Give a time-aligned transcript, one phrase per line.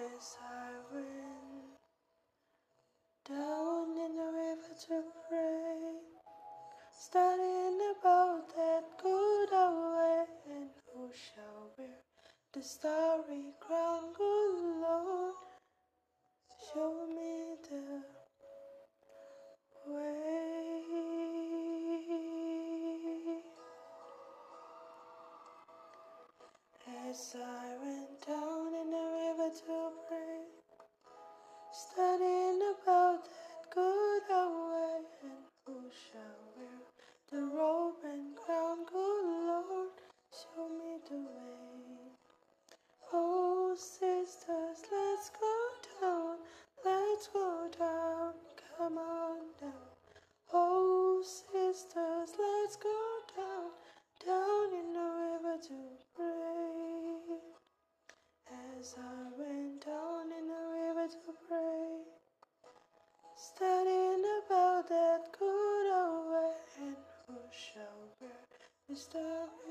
[0.00, 1.74] as I went
[3.28, 5.94] down in the river to pray,
[6.92, 11.98] studying about that good old way, and who shall wear
[12.54, 14.14] the starry crown.
[68.98, 69.67] stop